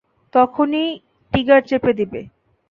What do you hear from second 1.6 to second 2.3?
চেপে দিবে।